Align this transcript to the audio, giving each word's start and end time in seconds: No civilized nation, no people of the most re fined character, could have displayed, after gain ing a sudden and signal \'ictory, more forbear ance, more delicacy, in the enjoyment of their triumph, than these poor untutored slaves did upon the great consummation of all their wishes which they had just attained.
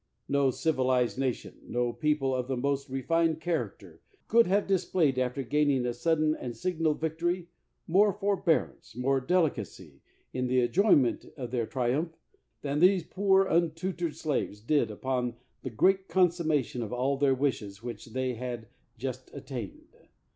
No 0.27 0.49
civilized 0.49 1.19
nation, 1.19 1.59
no 1.67 1.93
people 1.93 2.33
of 2.33 2.47
the 2.47 2.57
most 2.57 2.89
re 2.89 3.03
fined 3.03 3.39
character, 3.39 4.01
could 4.27 4.47
have 4.47 4.65
displayed, 4.65 5.19
after 5.19 5.43
gain 5.43 5.69
ing 5.69 5.85
a 5.85 5.93
sudden 5.93 6.33
and 6.35 6.57
signal 6.57 6.95
\'ictory, 6.95 7.49
more 7.87 8.11
forbear 8.11 8.71
ance, 8.73 8.95
more 8.95 9.21
delicacy, 9.21 10.01
in 10.33 10.47
the 10.47 10.61
enjoyment 10.61 11.27
of 11.37 11.51
their 11.51 11.67
triumph, 11.67 12.17
than 12.63 12.79
these 12.79 13.03
poor 13.03 13.43
untutored 13.45 14.15
slaves 14.15 14.59
did 14.59 14.89
upon 14.89 15.35
the 15.61 15.69
great 15.69 16.07
consummation 16.07 16.81
of 16.81 16.91
all 16.91 17.15
their 17.15 17.35
wishes 17.35 17.83
which 17.83 18.07
they 18.07 18.33
had 18.33 18.69
just 18.97 19.29
attained. 19.35 19.95